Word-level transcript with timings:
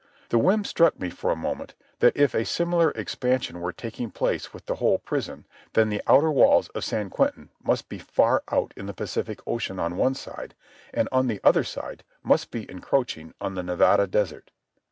The 0.29 0.39
whim 0.39 0.63
struck 0.63 0.99
me 0.99 1.11
for 1.11 1.29
a 1.29 1.35
moment 1.35 1.75
that 1.99 2.17
if 2.17 2.33
a 2.33 2.43
similar 2.43 2.89
expansion 2.89 3.61
were 3.61 3.71
taking 3.71 4.09
place 4.09 4.51
with 4.51 4.65
the 4.65 4.77
whole 4.77 4.97
prison, 4.97 5.45
then 5.73 5.89
the 5.89 6.01
outer 6.07 6.31
walls 6.31 6.69
of 6.69 6.83
San 6.83 7.11
Quentin 7.11 7.49
must 7.63 7.87
be 7.87 7.99
far 7.99 8.41
out 8.51 8.73
in 8.75 8.87
the 8.87 8.95
Pacific 8.95 9.41
Ocean 9.45 9.77
on 9.77 9.97
one 9.97 10.15
side 10.15 10.55
and 10.91 11.07
on 11.11 11.27
the 11.27 11.39
other 11.43 11.63
side 11.63 12.03
must 12.23 12.49
be 12.49 12.67
encroaching 12.67 13.35
on 13.39 13.53
the 13.53 13.61
Nevada 13.61 14.07
desert. 14.07 14.49